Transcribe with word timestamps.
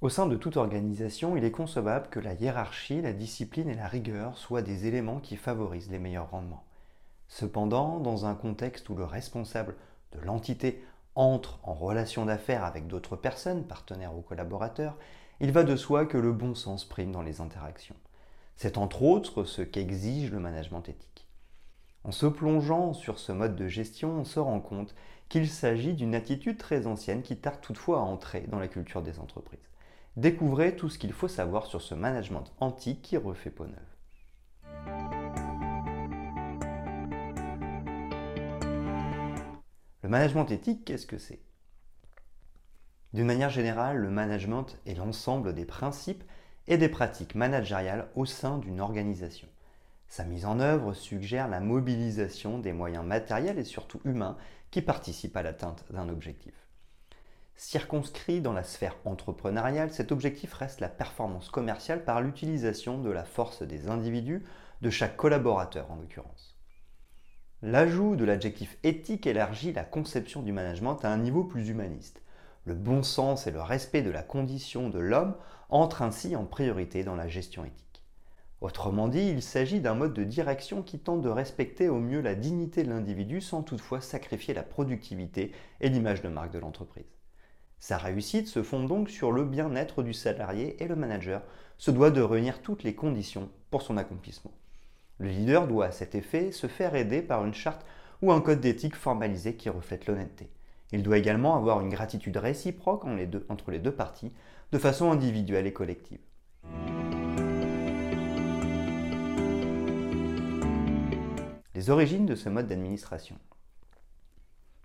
Au 0.00 0.08
sein 0.08 0.26
de 0.26 0.36
toute 0.36 0.56
organisation, 0.56 1.36
il 1.36 1.44
est 1.44 1.50
concevable 1.50 2.08
que 2.08 2.20
la 2.20 2.32
hiérarchie, 2.32 3.02
la 3.02 3.12
discipline 3.12 3.68
et 3.68 3.74
la 3.74 3.86
rigueur 3.86 4.38
soient 4.38 4.62
des 4.62 4.86
éléments 4.86 5.20
qui 5.20 5.36
favorisent 5.36 5.90
les 5.90 5.98
meilleurs 5.98 6.30
rendements. 6.30 6.64
Cependant, 7.28 8.00
dans 8.00 8.24
un 8.24 8.34
contexte 8.34 8.88
où 8.88 8.94
le 8.94 9.04
responsable 9.04 9.76
de 10.12 10.20
l'entité 10.20 10.82
entre 11.16 11.60
en 11.64 11.74
relation 11.74 12.24
d'affaires 12.24 12.64
avec 12.64 12.86
d'autres 12.86 13.14
personnes, 13.14 13.66
partenaires 13.66 14.16
ou 14.16 14.22
collaborateurs, 14.22 14.96
il 15.38 15.52
va 15.52 15.64
de 15.64 15.76
soi 15.76 16.06
que 16.06 16.16
le 16.16 16.32
bon 16.32 16.54
sens 16.54 16.86
prime 16.86 17.12
dans 17.12 17.22
les 17.22 17.42
interactions. 17.42 17.96
C'est 18.56 18.78
entre 18.78 19.02
autres 19.02 19.44
ce 19.44 19.60
qu'exige 19.60 20.30
le 20.30 20.40
management 20.40 20.88
éthique. 20.88 21.26
En 22.04 22.12
se 22.12 22.24
plongeant 22.24 22.94
sur 22.94 23.18
ce 23.18 23.32
mode 23.32 23.54
de 23.54 23.68
gestion, 23.68 24.20
on 24.20 24.24
se 24.24 24.40
rend 24.40 24.60
compte 24.60 24.94
qu'il 25.28 25.46
s'agit 25.46 25.92
d'une 25.92 26.14
attitude 26.14 26.56
très 26.56 26.86
ancienne 26.86 27.20
qui 27.20 27.36
tarde 27.36 27.60
toutefois 27.60 27.98
à 27.98 28.02
entrer 28.02 28.46
dans 28.48 28.58
la 28.58 28.68
culture 28.68 29.02
des 29.02 29.18
entreprises. 29.18 29.69
Découvrez 30.16 30.74
tout 30.74 30.88
ce 30.88 30.98
qu'il 30.98 31.12
faut 31.12 31.28
savoir 31.28 31.66
sur 31.66 31.80
ce 31.80 31.94
management 31.94 32.52
antique 32.58 33.00
qui 33.02 33.16
refait 33.16 33.50
peau 33.50 33.66
neuve. 33.66 33.78
Le 40.02 40.08
management 40.08 40.50
éthique, 40.50 40.84
qu'est-ce 40.84 41.06
que 41.06 41.18
c'est? 41.18 41.40
D'une 43.12 43.26
manière 43.26 43.50
générale, 43.50 43.98
le 43.98 44.10
management 44.10 44.76
est 44.86 44.94
l'ensemble 44.94 45.54
des 45.54 45.64
principes 45.64 46.24
et 46.66 46.76
des 46.76 46.88
pratiques 46.88 47.36
managériales 47.36 48.08
au 48.16 48.24
sein 48.24 48.58
d'une 48.58 48.80
organisation. 48.80 49.48
Sa 50.08 50.24
mise 50.24 50.44
en 50.44 50.58
œuvre 50.58 50.92
suggère 50.92 51.46
la 51.46 51.60
mobilisation 51.60 52.58
des 52.58 52.72
moyens 52.72 53.04
matériels 53.04 53.60
et 53.60 53.64
surtout 53.64 54.00
humains 54.04 54.36
qui 54.72 54.82
participent 54.82 55.36
à 55.36 55.42
l'atteinte 55.42 55.84
d'un 55.90 56.08
objectif. 56.08 56.69
Circonscrit 57.62 58.40
dans 58.40 58.54
la 58.54 58.64
sphère 58.64 58.96
entrepreneuriale, 59.04 59.92
cet 59.92 60.12
objectif 60.12 60.54
reste 60.54 60.80
la 60.80 60.88
performance 60.88 61.50
commerciale 61.50 62.06
par 62.06 62.22
l'utilisation 62.22 62.98
de 62.98 63.10
la 63.10 63.22
force 63.22 63.62
des 63.62 63.88
individus, 63.88 64.42
de 64.80 64.88
chaque 64.88 65.18
collaborateur 65.18 65.90
en 65.90 65.96
l'occurrence. 65.96 66.56
L'ajout 67.60 68.16
de 68.16 68.24
l'adjectif 68.24 68.78
éthique 68.82 69.26
élargit 69.26 69.74
la 69.74 69.84
conception 69.84 70.40
du 70.40 70.52
management 70.52 71.04
à 71.04 71.10
un 71.10 71.18
niveau 71.18 71.44
plus 71.44 71.68
humaniste. 71.68 72.22
Le 72.64 72.72
bon 72.72 73.02
sens 73.02 73.46
et 73.46 73.50
le 73.50 73.60
respect 73.60 74.00
de 74.00 74.10
la 74.10 74.22
condition 74.22 74.88
de 74.88 74.98
l'homme 74.98 75.36
entrent 75.68 76.00
ainsi 76.00 76.36
en 76.36 76.46
priorité 76.46 77.04
dans 77.04 77.14
la 77.14 77.28
gestion 77.28 77.66
éthique. 77.66 78.02
Autrement 78.62 79.06
dit, 79.06 79.28
il 79.28 79.42
s'agit 79.42 79.80
d'un 79.80 79.94
mode 79.94 80.14
de 80.14 80.24
direction 80.24 80.82
qui 80.82 80.98
tente 80.98 81.20
de 81.20 81.28
respecter 81.28 81.90
au 81.90 81.98
mieux 81.98 82.22
la 82.22 82.34
dignité 82.34 82.84
de 82.84 82.88
l'individu 82.88 83.42
sans 83.42 83.62
toutefois 83.62 84.00
sacrifier 84.00 84.54
la 84.54 84.62
productivité 84.62 85.52
et 85.82 85.90
l'image 85.90 86.22
de 86.22 86.28
marque 86.30 86.52
de 86.52 86.58
l'entreprise. 86.58 87.19
Sa 87.80 87.96
réussite 87.96 88.46
se 88.46 88.62
fonde 88.62 88.86
donc 88.86 89.08
sur 89.08 89.32
le 89.32 89.42
bien-être 89.42 90.02
du 90.02 90.12
salarié 90.12 90.80
et 90.82 90.86
le 90.86 90.96
manager 90.96 91.42
se 91.78 91.90
doit 91.90 92.10
de 92.10 92.20
réunir 92.20 92.60
toutes 92.60 92.82
les 92.82 92.94
conditions 92.94 93.48
pour 93.70 93.80
son 93.80 93.96
accomplissement. 93.96 94.52
Le 95.18 95.30
leader 95.30 95.66
doit 95.66 95.86
à 95.86 95.90
cet 95.90 96.14
effet 96.14 96.52
se 96.52 96.66
faire 96.66 96.94
aider 96.94 97.22
par 97.22 97.42
une 97.44 97.54
charte 97.54 97.86
ou 98.20 98.32
un 98.32 98.42
code 98.42 98.60
d'éthique 98.60 98.94
formalisé 98.94 99.54
qui 99.54 99.70
reflète 99.70 100.06
l'honnêteté. 100.06 100.50
Il 100.92 101.02
doit 101.02 101.16
également 101.16 101.56
avoir 101.56 101.80
une 101.80 101.88
gratitude 101.88 102.36
réciproque 102.36 103.04
entre 103.48 103.70
les 103.70 103.78
deux 103.78 103.92
parties, 103.92 104.32
de 104.72 104.78
façon 104.78 105.10
individuelle 105.10 105.66
et 105.66 105.72
collective. 105.72 106.20
Les 111.74 111.88
origines 111.88 112.26
de 112.26 112.34
ce 112.34 112.50
mode 112.50 112.66
d'administration. 112.66 113.38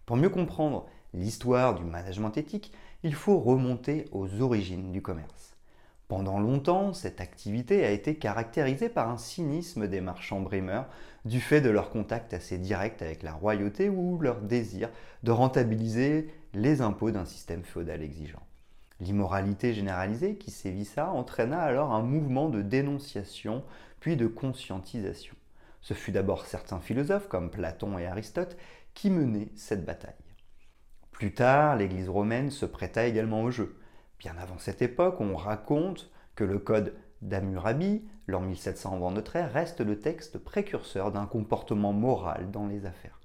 Pour 0.06 0.16
mieux 0.16 0.30
comprendre 0.30 0.88
l'histoire 1.16 1.76
du 1.76 1.84
management 1.84 2.38
éthique, 2.38 2.72
il 3.04 3.14
faut 3.14 3.40
remonter 3.40 4.06
aux 4.12 4.42
origines 4.42 4.92
du 4.92 5.02
commerce. 5.02 5.56
Pendant 6.08 6.40
longtemps, 6.40 6.94
cette 6.94 7.20
activité 7.20 7.84
a 7.84 7.90
été 7.90 8.16
caractérisée 8.16 8.90
par 8.90 9.10
un 9.10 9.18
cynisme 9.18 9.88
des 9.88 10.02
marchands 10.02 10.42
brimeurs 10.42 10.88
du 11.24 11.42
fait 11.42 11.62
de 11.62 11.72
leur 11.72 11.90
contact 11.90 12.34
assez 12.36 12.60
direct 12.60 13.02
avec 13.02 13.24
la 13.24 13.34
royauté 13.34 13.90
ou 13.90 14.20
leur 14.20 14.42
désir 14.42 14.90
de 15.24 15.32
rentabiliser 15.32 16.30
les 16.54 16.82
impôts 16.82 17.10
d'un 17.10 17.26
système 17.26 17.64
féodal 17.64 18.04
exigeant. 18.04 18.44
L'immoralité 19.00 19.74
généralisée 19.74 20.36
qui 20.36 20.52
sévissa 20.52 21.10
entraîna 21.10 21.60
alors 21.60 21.92
un 21.92 22.04
mouvement 22.04 22.50
de 22.50 22.62
dénonciation 22.62 23.64
puis 24.00 24.16
de 24.16 24.28
conscientisation. 24.28 25.36
Ce 25.82 25.96
fut 25.96 26.12
d'abord 26.12 26.46
certains 26.46 26.80
philosophes 26.80 27.28
comme 27.28 27.50
Platon 27.50 27.98
et 27.98 28.06
Aristote 28.06 28.58
qui 28.94 29.10
menaient 29.10 29.50
cette 29.56 29.86
bataille. 29.86 30.14
Plus 31.16 31.34
tard, 31.34 31.78
l'Église 31.78 32.10
romaine 32.10 32.52
se 32.52 32.66
prêta 32.66 33.08
également 33.08 33.42
au 33.42 33.50
jeu. 33.50 33.80
Bien 34.20 34.36
avant 34.38 34.58
cette 34.58 34.82
époque, 34.82 35.22
on 35.22 35.38
raconte 35.38 36.12
que 36.36 36.44
le 36.44 36.60
code 36.60 36.94
d'Hammurabi, 37.22 38.04
l'an 38.28 38.42
1700 38.42 38.96
avant 38.98 39.12
notre 39.12 39.38
ère, 39.38 39.54
reste 39.54 39.80
le 39.80 39.98
texte 39.98 40.38
précurseur 40.38 41.14
d'un 41.14 41.26
comportement 41.26 41.94
moral 41.94 42.52
dans 42.52 42.68
les 42.68 42.86
affaires. 42.86 43.22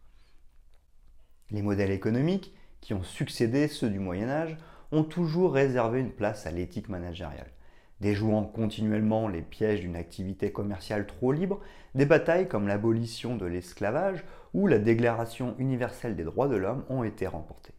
Les 1.50 1.62
modèles 1.62 1.90
économiques, 1.90 2.54
qui 2.80 2.94
ont 2.94 3.02
succédé 3.02 3.66
ceux 3.66 3.90
du 3.90 3.98
Moyen 3.98 4.28
Âge, 4.28 4.56
ont 4.92 5.02
toujours 5.02 5.52
réservé 5.52 5.98
une 5.98 6.12
place 6.12 6.46
à 6.46 6.52
l'éthique 6.52 6.90
managériale. 6.90 7.50
Déjouant 8.00 8.44
continuellement 8.44 9.26
les 9.26 9.42
pièges 9.42 9.80
d'une 9.80 9.96
activité 9.96 10.52
commerciale 10.52 11.08
trop 11.08 11.32
libre, 11.32 11.58
des 11.96 12.06
batailles 12.06 12.46
comme 12.46 12.68
l'abolition 12.68 13.36
de 13.36 13.46
l'esclavage 13.46 14.24
ou 14.54 14.68
la 14.68 14.78
Déclaration 14.78 15.56
universelle 15.58 16.14
des 16.14 16.24
droits 16.24 16.48
de 16.48 16.56
l'homme 16.56 16.84
ont 16.88 17.02
été 17.02 17.26
remportées. 17.26 17.74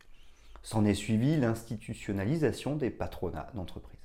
S'en 0.63 0.85
est 0.85 0.93
suivi 0.93 1.37
l'institutionnalisation 1.37 2.75
des 2.75 2.91
patronats 2.91 3.49
d'entreprise. 3.55 3.97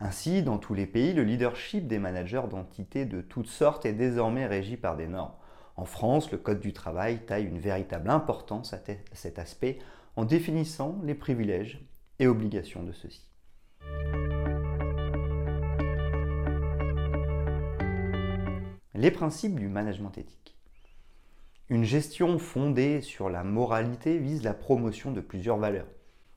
Ainsi, 0.00 0.42
dans 0.42 0.58
tous 0.58 0.74
les 0.74 0.86
pays, 0.86 1.12
le 1.12 1.22
leadership 1.22 1.86
des 1.86 1.98
managers 1.98 2.42
d'entités 2.50 3.04
de 3.04 3.20
toutes 3.20 3.46
sortes 3.46 3.86
est 3.86 3.92
désormais 3.92 4.46
régi 4.46 4.76
par 4.76 4.96
des 4.96 5.06
normes. 5.06 5.34
En 5.76 5.84
France, 5.84 6.32
le 6.32 6.38
Code 6.38 6.60
du 6.60 6.72
travail 6.72 7.24
taille 7.24 7.44
une 7.44 7.58
véritable 7.58 8.10
importance 8.10 8.72
à 8.72 8.80
cet 9.12 9.38
aspect 9.38 9.78
en 10.16 10.24
définissant 10.24 10.98
les 11.04 11.14
privilèges 11.14 11.86
et 12.18 12.26
obligations 12.26 12.82
de 12.82 12.92
ceux-ci. 12.92 13.28
Les 18.94 19.10
principes 19.10 19.58
du 19.58 19.68
management 19.68 20.16
éthique. 20.16 20.56
Une 21.68 21.84
gestion 21.84 22.38
fondée 22.38 23.00
sur 23.00 23.30
la 23.30 23.44
moralité 23.44 24.18
vise 24.18 24.42
la 24.42 24.52
promotion 24.52 25.12
de 25.12 25.20
plusieurs 25.20 25.58
valeurs. 25.58 25.86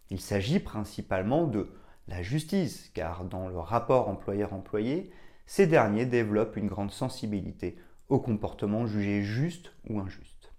Il 0.09 0.21
s'agit 0.21 0.59
principalement 0.59 1.45
de 1.45 1.69
la 2.07 2.21
justice, 2.21 2.91
car 2.93 3.25
dans 3.25 3.47
le 3.47 3.57
rapport 3.57 4.07
employeur-employé, 4.07 5.11
ces 5.47 5.67
derniers 5.67 6.05
développent 6.05 6.57
une 6.57 6.67
grande 6.67 6.91
sensibilité 6.91 7.75
aux 8.07 8.19
comportements 8.19 8.85
jugés 8.85 9.23
justes 9.23 9.73
ou 9.89 9.99
injustes. 9.99 10.53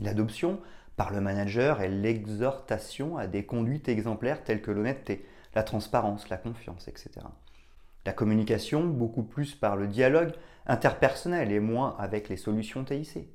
L'adoption 0.00 0.60
par 0.96 1.12
le 1.12 1.20
manager 1.20 1.80
est 1.80 1.88
l'exhortation 1.88 3.16
à 3.16 3.26
des 3.26 3.46
conduites 3.46 3.88
exemplaires 3.88 4.42
telles 4.42 4.60
que 4.60 4.72
l'honnêteté, 4.72 5.24
la 5.54 5.62
transparence, 5.62 6.28
la 6.28 6.36
confiance, 6.36 6.88
etc. 6.88 7.10
La 8.04 8.12
communication, 8.12 8.84
beaucoup 8.84 9.22
plus 9.22 9.54
par 9.54 9.76
le 9.76 9.86
dialogue 9.86 10.32
interpersonnel 10.66 11.52
et 11.52 11.60
moins 11.60 11.96
avec 11.98 12.28
les 12.28 12.36
solutions 12.36 12.84
TIC 12.84 13.28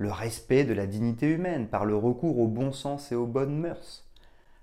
le 0.00 0.10
respect 0.10 0.64
de 0.64 0.72
la 0.72 0.86
dignité 0.86 1.26
humaine 1.26 1.68
par 1.68 1.84
le 1.84 1.94
recours 1.94 2.38
au 2.38 2.48
bon 2.48 2.72
sens 2.72 3.12
et 3.12 3.14
aux 3.14 3.26
bonnes 3.26 3.58
mœurs. 3.58 4.08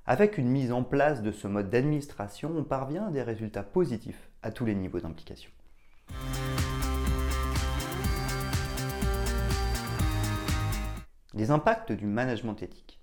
Avec 0.08 0.40
une 0.40 0.48
mise 0.48 0.72
en 0.72 0.84
place 0.84 1.22
de 1.22 1.32
ce 1.32 1.48
mode 1.48 1.70
d'administration, 1.70 2.52
on 2.58 2.64
parvient 2.64 3.06
à 3.06 3.12
des 3.12 3.22
résultats 3.22 3.62
positifs 3.62 4.32
à 4.42 4.50
tous 4.50 4.66
les 4.66 4.74
niveaux 4.74 5.00
d'implication. 5.00 5.52
Les 11.36 11.52
impacts 11.52 11.92
du 11.92 12.08
management 12.08 12.64
éthique. 12.64 13.00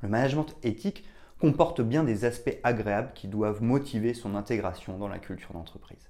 Le 0.00 0.08
management 0.08 0.54
éthique 0.62 1.04
comporte 1.40 1.80
bien 1.80 2.04
des 2.04 2.24
aspects 2.24 2.56
agréables 2.62 3.14
qui 3.14 3.26
doivent 3.26 3.64
motiver 3.64 4.14
son 4.14 4.36
intégration 4.36 4.96
dans 4.96 5.08
la 5.08 5.18
culture 5.18 5.54
d'entreprise. 5.54 6.08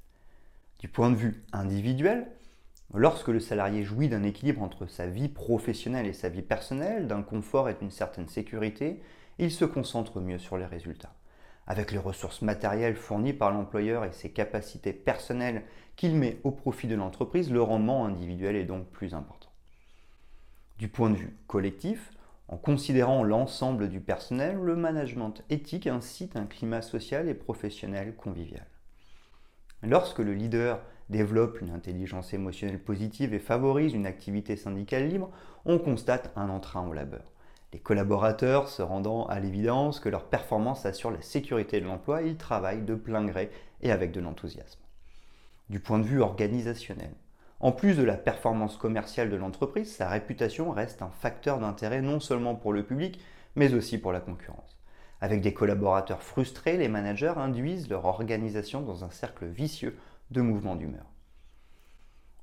Du 0.78 0.88
point 0.88 1.08
de 1.08 1.16
vue 1.16 1.42
individuel, 1.54 2.30
Lorsque 2.94 3.28
le 3.28 3.40
salarié 3.40 3.84
jouit 3.84 4.08
d'un 4.08 4.22
équilibre 4.22 4.62
entre 4.62 4.86
sa 4.86 5.06
vie 5.06 5.28
professionnelle 5.28 6.06
et 6.06 6.14
sa 6.14 6.30
vie 6.30 6.42
personnelle, 6.42 7.06
d'un 7.06 7.22
confort 7.22 7.68
et 7.68 7.74
d'une 7.74 7.90
certaine 7.90 8.28
sécurité, 8.28 9.02
il 9.38 9.50
se 9.50 9.64
concentre 9.66 10.20
mieux 10.20 10.38
sur 10.38 10.56
les 10.56 10.66
résultats. 10.66 11.14
avec 11.68 11.92
les 11.92 11.98
ressources 11.98 12.40
matérielles 12.40 12.96
fournies 12.96 13.34
par 13.34 13.52
l'employeur 13.52 14.06
et 14.06 14.12
ses 14.12 14.30
capacités 14.30 14.94
personnelles 14.94 15.64
qu'il 15.96 16.14
met 16.14 16.40
au 16.42 16.50
profit 16.50 16.86
de 16.86 16.94
l'entreprise, 16.94 17.52
le 17.52 17.60
rendement 17.60 18.06
individuel 18.06 18.56
est 18.56 18.64
donc 18.64 18.86
plus 18.86 19.12
important. 19.14 19.50
Du 20.78 20.88
point 20.88 21.10
de 21.10 21.16
vue 21.16 21.36
collectif, 21.46 22.10
en 22.48 22.56
considérant 22.56 23.22
l'ensemble 23.22 23.90
du 23.90 24.00
personnel, 24.00 24.56
le 24.56 24.76
management 24.76 25.42
éthique 25.50 25.86
incite 25.86 26.36
un 26.36 26.46
climat 26.46 26.80
social 26.80 27.28
et 27.28 27.34
professionnel 27.34 28.14
convivial. 28.16 28.66
Lorsque 29.82 30.20
le 30.20 30.32
leader 30.32 30.80
développe 31.10 31.60
une 31.60 31.70
intelligence 31.70 32.32
émotionnelle 32.34 32.82
positive 32.82 33.34
et 33.34 33.38
favorise 33.38 33.94
une 33.94 34.06
activité 34.06 34.56
syndicale 34.56 35.08
libre, 35.08 35.30
on 35.64 35.78
constate 35.78 36.30
un 36.36 36.48
entrain 36.48 36.86
au 36.86 36.92
labeur. 36.92 37.32
Les 37.72 37.78
collaborateurs 37.78 38.68
se 38.68 38.82
rendant 38.82 39.26
à 39.26 39.40
l'évidence 39.40 40.00
que 40.00 40.08
leur 40.08 40.24
performance 40.24 40.86
assure 40.86 41.10
la 41.10 41.20
sécurité 41.20 41.80
de 41.80 41.86
l'emploi, 41.86 42.22
ils 42.22 42.36
travaillent 42.36 42.82
de 42.82 42.94
plein 42.94 43.24
gré 43.24 43.50
et 43.82 43.92
avec 43.92 44.12
de 44.12 44.20
l'enthousiasme. 44.20 44.80
Du 45.68 45.80
point 45.80 45.98
de 45.98 46.04
vue 46.04 46.22
organisationnel, 46.22 47.12
en 47.60 47.72
plus 47.72 47.96
de 47.96 48.04
la 48.04 48.16
performance 48.16 48.76
commerciale 48.76 49.30
de 49.30 49.36
l'entreprise, 49.36 49.94
sa 49.94 50.08
réputation 50.08 50.70
reste 50.70 51.02
un 51.02 51.10
facteur 51.10 51.58
d'intérêt 51.58 52.00
non 52.00 52.20
seulement 52.20 52.54
pour 52.54 52.72
le 52.72 52.84
public, 52.84 53.20
mais 53.56 53.74
aussi 53.74 53.98
pour 53.98 54.12
la 54.12 54.20
concurrence. 54.20 54.78
Avec 55.20 55.40
des 55.40 55.52
collaborateurs 55.52 56.22
frustrés, 56.22 56.76
les 56.76 56.88
managers 56.88 57.34
induisent 57.36 57.90
leur 57.90 58.04
organisation 58.04 58.80
dans 58.80 59.04
un 59.04 59.10
cercle 59.10 59.46
vicieux 59.46 59.98
de 60.30 60.40
mouvements 60.40 60.76
d'humeur. 60.76 61.06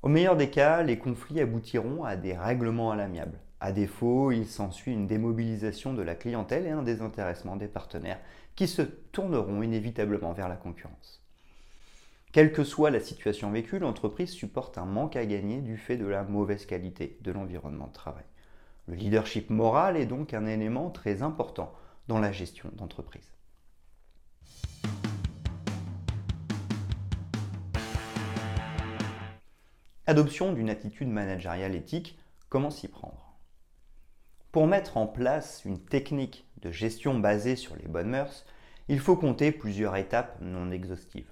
Au 0.02 0.08
meilleur 0.08 0.36
des 0.36 0.50
cas, 0.50 0.84
les 0.84 1.00
conflits 1.00 1.42
aboutiront 1.42 2.04
à 2.04 2.16
des 2.16 2.34
règlements 2.34 2.92
à 2.92 2.96
l'amiable. 2.96 3.40
À 3.60 3.72
défaut, 3.72 4.32
il 4.32 4.46
s'ensuit 4.46 4.94
une 4.94 5.08
démobilisation 5.08 5.94
de 5.94 6.04
la 6.04 6.14
clientèle 6.14 6.68
et 6.68 6.72
un 6.72 6.84
désintéressement 6.84 7.56
des 7.56 7.68
partenaires 7.68 8.20
qui 8.56 8.68
se 8.68 8.84
tourneront 8.84 9.64
inévitablement 9.64 10.34
vers 10.34 10.50
la 10.50 10.58
concurrence. 10.58 11.24
Quelle 12.32 12.52
que 12.52 12.64
soit 12.64 12.92
la 12.92 13.00
situation 13.00 13.50
vécue, 13.50 13.80
l'entreprise 13.80 14.32
supporte 14.32 14.78
un 14.78 14.86
manque 14.86 15.16
à 15.16 15.26
gagner 15.26 15.62
du 15.62 15.78
fait 15.78 15.98
de 15.98 16.06
la 16.06 16.24
mauvaise 16.24 16.66
qualité 16.66 17.18
de 17.22 17.32
l'environnement 17.32 17.88
de 17.88 17.94
travail. 17.94 18.26
Le 18.88 18.96
leadership 18.96 19.50
moral 19.50 19.98
est 19.98 20.06
donc 20.06 20.34
un 20.34 20.46
élément 20.46 20.90
très 20.90 21.22
important 21.22 21.74
dans 22.08 22.20
la 22.20 22.32
gestion 22.32 22.70
d'entreprise. 22.74 23.35
Adoption 30.08 30.54
d'une 30.54 30.70
attitude 30.70 31.10
managériale 31.10 31.74
éthique, 31.74 32.20
comment 32.50 32.70
s'y 32.70 32.88
prendre? 32.88 33.40
Pour 34.52 34.68
mettre 34.68 34.98
en 34.98 35.08
place 35.08 35.64
une 35.66 35.84
technique 35.84 36.48
de 36.62 36.70
gestion 36.70 37.18
basée 37.18 37.56
sur 37.56 37.76
les 37.76 37.88
bonnes 37.88 38.12
mœurs, 38.12 38.46
il 38.88 39.00
faut 39.00 39.16
compter 39.16 39.52
plusieurs 39.52 39.96
étapes 39.96 40.38
non 40.42 40.70
exhaustives. 40.70 41.32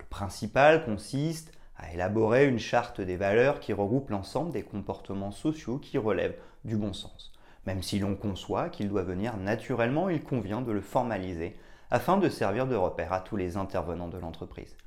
Le 0.00 0.06
principal 0.06 0.86
consiste 0.86 1.52
à 1.76 1.92
élaborer 1.92 2.48
une 2.48 2.58
charte 2.58 3.02
des 3.02 3.18
valeurs 3.18 3.60
qui 3.60 3.74
regroupe 3.74 4.08
l'ensemble 4.08 4.52
des 4.52 4.62
comportements 4.62 5.30
sociaux 5.30 5.76
qui 5.76 5.98
relèvent 5.98 6.38
du 6.64 6.78
bon 6.78 6.94
sens. 6.94 7.34
Même 7.66 7.82
si 7.82 7.98
l'on 7.98 8.16
conçoit 8.16 8.70
qu'il 8.70 8.88
doit 8.88 9.02
venir 9.02 9.36
naturellement, 9.36 10.08
il 10.08 10.24
convient 10.24 10.62
de 10.62 10.72
le 10.72 10.80
formaliser 10.80 11.58
afin 11.90 12.16
de 12.16 12.30
servir 12.30 12.66
de 12.66 12.74
repère 12.74 13.12
à 13.12 13.20
tous 13.20 13.36
les 13.36 13.58
intervenants 13.58 14.08
de 14.08 14.16
l'entreprise. 14.16 14.78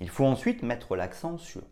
Il 0.00 0.08
faut 0.08 0.26
ensuite 0.26 0.64
mettre 0.64 0.96
l'accent 0.96 1.38
sur 1.38 1.62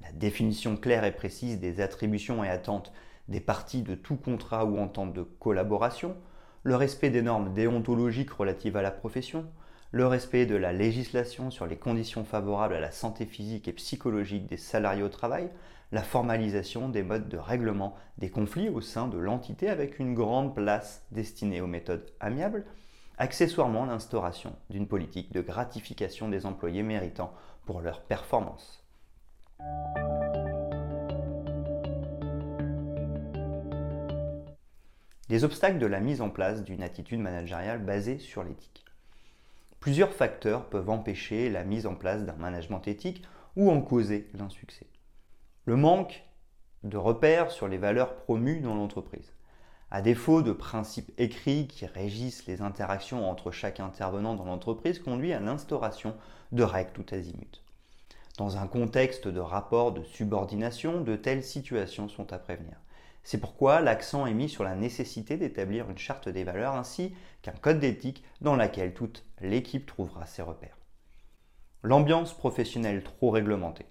la 0.00 0.12
définition 0.12 0.76
claire 0.76 1.04
et 1.04 1.12
précise 1.12 1.60
des 1.60 1.80
attributions 1.80 2.44
et 2.44 2.48
attentes 2.48 2.92
des 3.28 3.40
parties 3.40 3.82
de 3.82 3.94
tout 3.94 4.16
contrat 4.16 4.64
ou 4.64 4.78
entente 4.78 5.14
de 5.14 5.22
collaboration, 5.22 6.16
le 6.62 6.76
respect 6.76 7.10
des 7.10 7.22
normes 7.22 7.52
déontologiques 7.54 8.30
relatives 8.30 8.76
à 8.76 8.82
la 8.82 8.90
profession, 8.90 9.46
le 9.92 10.06
respect 10.06 10.46
de 10.46 10.56
la 10.56 10.72
législation 10.72 11.50
sur 11.50 11.66
les 11.66 11.76
conditions 11.76 12.24
favorables 12.24 12.74
à 12.74 12.80
la 12.80 12.90
santé 12.90 13.26
physique 13.26 13.68
et 13.68 13.72
psychologique 13.72 14.46
des 14.46 14.56
salariés 14.56 15.02
au 15.02 15.08
travail, 15.08 15.50
la 15.92 16.02
formalisation 16.02 16.88
des 16.88 17.02
modes 17.02 17.28
de 17.28 17.36
règlement 17.36 17.94
des 18.18 18.30
conflits 18.30 18.68
au 18.68 18.80
sein 18.80 19.06
de 19.06 19.18
l'entité 19.18 19.68
avec 19.68 20.00
une 20.00 20.14
grande 20.14 20.54
place 20.54 21.06
destinée 21.12 21.60
aux 21.60 21.68
méthodes 21.68 22.10
amiables, 22.18 22.66
accessoirement 23.18 23.86
l'instauration 23.86 24.56
d'une 24.70 24.88
politique 24.88 25.32
de 25.32 25.40
gratification 25.40 26.28
des 26.28 26.46
employés 26.46 26.82
méritants 26.82 27.32
pour 27.64 27.80
leur 27.80 28.02
performance. 28.02 28.83
Les 35.30 35.42
obstacles 35.42 35.78
de 35.78 35.86
la 35.86 36.00
mise 36.00 36.20
en 36.20 36.28
place 36.28 36.64
d'une 36.64 36.82
attitude 36.82 37.18
managériale 37.18 37.82
basée 37.82 38.18
sur 38.18 38.44
l'éthique. 38.44 38.84
Plusieurs 39.80 40.12
facteurs 40.12 40.68
peuvent 40.68 40.90
empêcher 40.90 41.48
la 41.48 41.64
mise 41.64 41.86
en 41.86 41.94
place 41.94 42.24
d'un 42.24 42.36
management 42.36 42.86
éthique 42.86 43.22
ou 43.56 43.70
en 43.70 43.80
causer 43.80 44.28
l'insuccès. 44.34 44.86
Le 45.64 45.76
manque 45.76 46.24
de 46.82 46.98
repères 46.98 47.50
sur 47.50 47.68
les 47.68 47.78
valeurs 47.78 48.16
promues 48.16 48.60
dans 48.60 48.74
l'entreprise. 48.74 49.32
À 49.90 50.02
défaut 50.02 50.42
de 50.42 50.52
principes 50.52 51.12
écrits 51.16 51.68
qui 51.68 51.86
régissent 51.86 52.46
les 52.46 52.60
interactions 52.60 53.26
entre 53.26 53.50
chaque 53.50 53.80
intervenant 53.80 54.34
dans 54.34 54.44
l'entreprise, 54.44 54.98
conduit 54.98 55.32
à 55.32 55.40
l'instauration 55.40 56.14
de 56.52 56.64
règles 56.64 56.92
tout 56.92 57.06
azimut. 57.14 57.63
Dans 58.36 58.56
un 58.56 58.66
contexte 58.66 59.28
de 59.28 59.38
rapport 59.38 59.92
de 59.92 60.02
subordination, 60.02 61.02
de 61.02 61.14
telles 61.14 61.44
situations 61.44 62.08
sont 62.08 62.32
à 62.32 62.38
prévenir. 62.38 62.74
C'est 63.22 63.38
pourquoi 63.38 63.80
l'accent 63.80 64.26
est 64.26 64.34
mis 64.34 64.48
sur 64.48 64.64
la 64.64 64.74
nécessité 64.74 65.36
d'établir 65.36 65.88
une 65.88 65.98
charte 65.98 66.28
des 66.28 66.42
valeurs 66.42 66.74
ainsi 66.74 67.14
qu'un 67.42 67.52
code 67.52 67.78
d'éthique 67.78 68.24
dans 68.40 68.56
laquelle 68.56 68.92
toute 68.92 69.24
l'équipe 69.40 69.86
trouvera 69.86 70.26
ses 70.26 70.42
repères. 70.42 70.76
L'ambiance 71.84 72.32
professionnelle 72.32 73.04
trop 73.04 73.30
réglementée. 73.30 73.86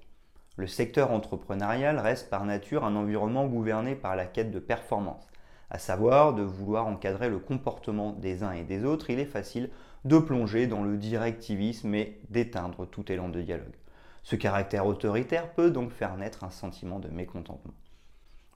Le 0.58 0.68
secteur 0.68 1.12
entrepreneurial 1.12 1.98
reste 1.98 2.30
par 2.30 2.44
nature 2.44 2.84
un 2.84 2.98
environnement 2.98 3.48
gouverné 3.48 3.96
par 3.96 4.18
la 4.18 4.26
quête 4.26 4.52
de 4.52 4.60
performance, 4.60 5.26
à 5.70 5.80
savoir 5.80 6.34
de 6.34 6.44
vouloir 6.44 6.86
encadrer 6.86 7.30
le 7.30 7.40
comportement 7.40 8.12
des 8.12 8.44
uns 8.44 8.52
et 8.52 8.64
des 8.64 8.84
autres, 8.84 9.10
il 9.10 9.20
est 9.20 9.26
facile 9.26 9.70
de 10.04 10.20
plonger 10.20 10.68
dans 10.68 10.84
le 10.84 10.98
directivisme 10.98 11.96
et 11.96 12.20
d'éteindre 12.30 12.86
tout 12.86 13.10
élan 13.10 13.30
de 13.30 13.42
dialogue. 13.42 13.74
Ce 14.24 14.38
caractère 14.38 14.88
autoritaire 14.88 15.54
peut 15.54 15.70
donc 15.70 15.92
faire 15.92 16.16
naître 16.16 16.46
un 16.46 16.50
sentiment 16.50 17.00
de 17.00 17.10
mécontentement. 17.10 17.74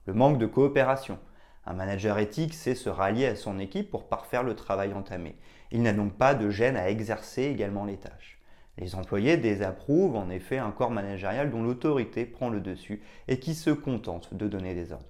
Le 0.06 0.14
manque 0.14 0.38
de 0.38 0.46
coopération. 0.46 1.18
Un 1.66 1.74
manager 1.74 2.18
éthique 2.18 2.54
sait 2.54 2.74
se 2.74 2.88
rallier 2.88 3.26
à 3.26 3.36
son 3.36 3.58
équipe 3.58 3.90
pour 3.90 4.08
parfaire 4.08 4.42
le 4.42 4.56
travail 4.56 4.94
entamé. 4.94 5.36
Il 5.70 5.82
n'a 5.82 5.92
donc 5.92 6.14
pas 6.14 6.34
de 6.34 6.48
gêne 6.48 6.78
à 6.78 6.88
exercer 6.88 7.42
également 7.42 7.84
les 7.84 7.98
tâches. 7.98 8.40
Les 8.78 8.94
employés 8.94 9.36
désapprouvent 9.36 10.16
en 10.16 10.30
effet 10.30 10.56
un 10.56 10.70
corps 10.70 10.90
managérial 10.90 11.50
dont 11.50 11.62
l'autorité 11.62 12.24
prend 12.24 12.48
le 12.48 12.60
dessus 12.60 13.02
et 13.26 13.38
qui 13.38 13.54
se 13.54 13.70
contente 13.70 14.32
de 14.32 14.48
donner 14.48 14.74
des 14.74 14.92
ordres. 14.92 15.04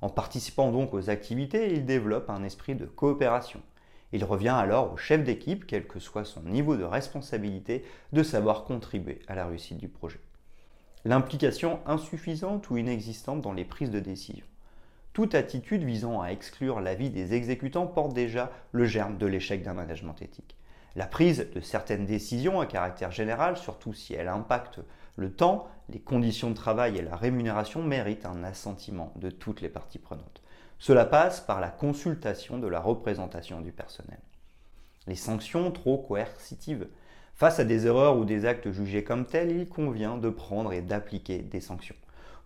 En 0.00 0.08
participant 0.08 0.72
donc 0.72 0.94
aux 0.94 1.10
activités, 1.10 1.74
il 1.74 1.84
développe 1.84 2.30
un 2.30 2.44
esprit 2.44 2.76
de 2.76 2.86
coopération. 2.86 3.60
Il 4.12 4.24
revient 4.24 4.48
alors 4.48 4.92
au 4.92 4.96
chef 4.96 5.22
d'équipe, 5.22 5.66
quel 5.66 5.86
que 5.86 6.00
soit 6.00 6.24
son 6.24 6.42
niveau 6.42 6.76
de 6.76 6.84
responsabilité, 6.84 7.84
de 8.12 8.22
savoir 8.22 8.64
contribuer 8.64 9.20
à 9.28 9.34
la 9.34 9.46
réussite 9.46 9.78
du 9.78 9.88
projet. 9.88 10.20
L'implication 11.04 11.80
insuffisante 11.86 12.70
ou 12.70 12.76
inexistante 12.76 13.40
dans 13.40 13.52
les 13.52 13.64
prises 13.64 13.90
de 13.90 14.00
décision. 14.00 14.46
Toute 15.12 15.34
attitude 15.34 15.84
visant 15.84 16.20
à 16.20 16.28
exclure 16.28 16.80
l'avis 16.80 17.10
des 17.10 17.34
exécutants 17.34 17.86
porte 17.86 18.14
déjà 18.14 18.50
le 18.72 18.84
germe 18.84 19.18
de 19.18 19.26
l'échec 19.26 19.62
d'un 19.62 19.74
management 19.74 20.20
éthique. 20.22 20.56
La 20.96 21.06
prise 21.06 21.46
de 21.54 21.60
certaines 21.60 22.06
décisions 22.06 22.60
à 22.60 22.66
caractère 22.66 23.12
général, 23.12 23.56
surtout 23.56 23.92
si 23.92 24.14
elle 24.14 24.28
impacte 24.28 24.80
le 25.16 25.32
temps, 25.32 25.68
les 25.88 26.00
conditions 26.00 26.50
de 26.50 26.54
travail 26.54 26.98
et 26.98 27.02
la 27.02 27.16
rémunération, 27.16 27.82
mérite 27.82 28.26
un 28.26 28.44
assentiment 28.44 29.12
de 29.16 29.30
toutes 29.30 29.60
les 29.60 29.68
parties 29.68 29.98
prenantes. 29.98 30.42
Cela 30.78 31.04
passe 31.04 31.40
par 31.40 31.60
la 31.60 31.70
consultation 31.70 32.58
de 32.58 32.68
la 32.68 32.80
représentation 32.80 33.60
du 33.60 33.72
personnel. 33.72 34.20
Les 35.08 35.16
sanctions 35.16 35.72
trop 35.72 35.98
coercitives. 35.98 36.86
Face 37.34 37.58
à 37.58 37.64
des 37.64 37.86
erreurs 37.86 38.16
ou 38.16 38.24
des 38.24 38.44
actes 38.44 38.70
jugés 38.70 39.02
comme 39.04 39.26
tels, 39.26 39.50
il 39.50 39.68
convient 39.68 40.16
de 40.18 40.30
prendre 40.30 40.72
et 40.72 40.82
d'appliquer 40.82 41.38
des 41.38 41.60
sanctions. 41.60 41.96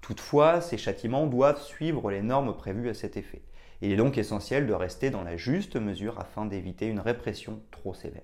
Toutefois, 0.01 0.61
ces 0.61 0.79
châtiments 0.79 1.27
doivent 1.27 1.63
suivre 1.63 2.11
les 2.11 2.23
normes 2.23 2.57
prévues 2.57 2.89
à 2.89 2.95
cet 2.95 3.17
effet. 3.17 3.43
Il 3.83 3.93
est 3.93 3.97
donc 3.97 4.17
essentiel 4.17 4.67
de 4.67 4.73
rester 4.73 5.11
dans 5.11 5.23
la 5.23 5.37
juste 5.37 5.77
mesure 5.77 6.19
afin 6.19 6.47
d'éviter 6.47 6.87
une 6.87 7.01
répression 7.01 7.61
trop 7.71 7.95
sévère. 7.95 8.23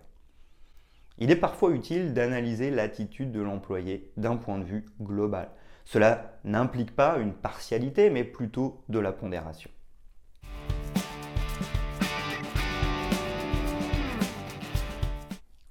Il 1.19 1.31
est 1.31 1.37
parfois 1.37 1.73
utile 1.73 2.15
d'analyser 2.15 2.71
l'attitude 2.71 3.33
de 3.33 3.41
l'employé 3.41 4.13
d'un 4.17 4.37
point 4.37 4.59
de 4.59 4.65
vue 4.65 4.87
global. 5.01 5.51
Cela 5.85 6.39
n'implique 6.45 6.95
pas 6.95 7.19
une 7.19 7.35
partialité, 7.35 8.09
mais 8.09 8.25
plutôt 8.25 8.83
de 8.89 8.99
la 9.01 9.13
pondération. 9.13 9.71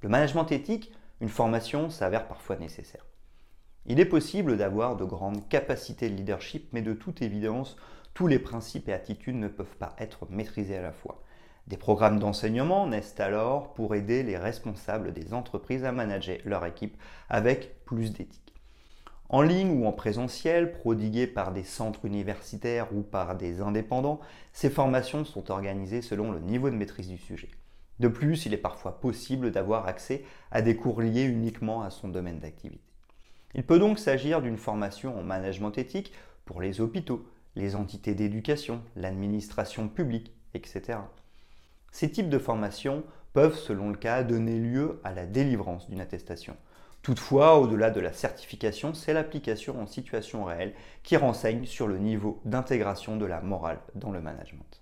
Le 0.01 0.09
management 0.09 0.51
éthique, 0.51 0.91
une 1.21 1.29
formation 1.29 1.89
s'avère 1.89 2.27
parfois 2.27 2.57
nécessaire. 2.57 3.05
Il 3.87 3.99
est 3.99 4.05
possible 4.05 4.57
d'avoir 4.57 4.95
de 4.95 5.05
grandes 5.05 5.47
capacités 5.49 6.09
de 6.09 6.15
leadership, 6.15 6.69
mais 6.71 6.81
de 6.81 6.93
toute 6.93 7.21
évidence, 7.21 7.77
tous 8.13 8.27
les 8.27 8.37
principes 8.37 8.89
et 8.89 8.93
attitudes 8.93 9.35
ne 9.35 9.47
peuvent 9.47 9.77
pas 9.79 9.95
être 9.97 10.27
maîtrisés 10.29 10.77
à 10.77 10.81
la 10.81 10.91
fois. 10.91 11.23
Des 11.67 11.77
programmes 11.77 12.19
d'enseignement 12.19 12.85
naissent 12.85 13.19
alors 13.19 13.73
pour 13.73 13.95
aider 13.95 14.23
les 14.23 14.37
responsables 14.37 15.13
des 15.13 15.33
entreprises 15.33 15.83
à 15.83 15.91
manager 15.91 16.37
leur 16.45 16.65
équipe 16.65 16.97
avec 17.29 17.83
plus 17.85 18.13
d'éthique. 18.13 18.53
En 19.29 19.41
ligne 19.41 19.81
ou 19.81 19.85
en 19.85 19.91
présentiel, 19.91 20.71
prodiguées 20.71 21.27
par 21.27 21.51
des 21.51 21.63
centres 21.63 22.05
universitaires 22.05 22.87
ou 22.93 23.01
par 23.01 23.35
des 23.35 23.61
indépendants, 23.61 24.21
ces 24.53 24.69
formations 24.69 25.25
sont 25.25 25.51
organisées 25.51 26.01
selon 26.01 26.31
le 26.31 26.39
niveau 26.39 26.69
de 26.69 26.75
maîtrise 26.75 27.09
du 27.09 27.17
sujet. 27.17 27.49
De 27.99 28.07
plus, 28.07 28.45
il 28.45 28.53
est 28.53 28.57
parfois 28.57 28.99
possible 28.99 29.51
d'avoir 29.51 29.87
accès 29.87 30.23
à 30.51 30.61
des 30.61 30.75
cours 30.75 31.01
liés 31.01 31.23
uniquement 31.23 31.81
à 31.81 31.89
son 31.89 32.07
domaine 32.07 32.39
d'activité. 32.39 32.83
Il 33.55 33.63
peut 33.63 33.79
donc 33.79 33.97
s'agir 33.97 34.41
d'une 34.41 34.57
formation 34.57 35.17
en 35.17 35.23
management 35.23 35.77
éthique 35.77 36.13
pour 36.45 36.61
les 36.61 36.79
hôpitaux, 36.79 37.25
les 37.55 37.75
entités 37.75 38.13
d'éducation, 38.13 38.81
l'administration 38.95 39.89
publique, 39.89 40.31
etc. 40.53 40.99
Ces 41.91 42.11
types 42.11 42.29
de 42.29 42.37
formations 42.37 43.03
peuvent, 43.33 43.57
selon 43.57 43.89
le 43.89 43.97
cas, 43.97 44.23
donner 44.23 44.59
lieu 44.59 44.99
à 45.03 45.13
la 45.13 45.25
délivrance 45.25 45.89
d'une 45.89 46.01
attestation. 46.01 46.55
Toutefois, 47.01 47.57
au-delà 47.59 47.89
de 47.89 47.99
la 47.99 48.13
certification, 48.13 48.93
c'est 48.93 49.13
l'application 49.13 49.79
en 49.81 49.87
situation 49.87 50.43
réelle 50.43 50.73
qui 51.03 51.17
renseigne 51.17 51.65
sur 51.65 51.87
le 51.87 51.97
niveau 51.97 52.41
d'intégration 52.45 53.15
de 53.17 53.25
la 53.25 53.41
morale 53.41 53.79
dans 53.95 54.11
le 54.11 54.21
management. 54.21 54.81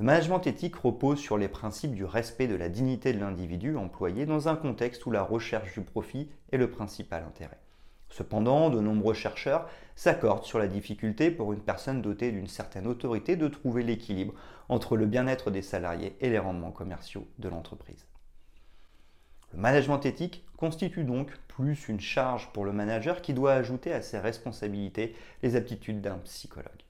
Le 0.00 0.06
management 0.06 0.46
éthique 0.46 0.76
repose 0.76 1.18
sur 1.18 1.36
les 1.36 1.48
principes 1.48 1.94
du 1.94 2.06
respect 2.06 2.46
de 2.46 2.54
la 2.54 2.70
dignité 2.70 3.12
de 3.12 3.20
l'individu 3.20 3.76
employé 3.76 4.24
dans 4.24 4.48
un 4.48 4.56
contexte 4.56 5.04
où 5.04 5.10
la 5.10 5.22
recherche 5.22 5.74
du 5.74 5.82
profit 5.82 6.30
est 6.52 6.56
le 6.56 6.70
principal 6.70 7.22
intérêt. 7.22 7.60
Cependant, 8.08 8.70
de 8.70 8.80
nombreux 8.80 9.12
chercheurs 9.12 9.68
s'accordent 9.96 10.46
sur 10.46 10.58
la 10.58 10.68
difficulté 10.68 11.30
pour 11.30 11.52
une 11.52 11.60
personne 11.60 12.00
dotée 12.00 12.32
d'une 12.32 12.46
certaine 12.46 12.86
autorité 12.86 13.36
de 13.36 13.46
trouver 13.46 13.82
l'équilibre 13.82 14.32
entre 14.70 14.96
le 14.96 15.04
bien-être 15.04 15.50
des 15.50 15.60
salariés 15.60 16.16
et 16.22 16.30
les 16.30 16.38
rendements 16.38 16.72
commerciaux 16.72 17.28
de 17.38 17.50
l'entreprise. 17.50 18.06
Le 19.52 19.58
management 19.58 20.06
éthique 20.06 20.46
constitue 20.56 21.04
donc 21.04 21.30
plus 21.46 21.90
une 21.90 22.00
charge 22.00 22.50
pour 22.54 22.64
le 22.64 22.72
manager 22.72 23.20
qui 23.20 23.34
doit 23.34 23.52
ajouter 23.52 23.92
à 23.92 24.00
ses 24.00 24.18
responsabilités 24.18 25.14
les 25.42 25.56
aptitudes 25.56 26.00
d'un 26.00 26.16
psychologue. 26.24 26.84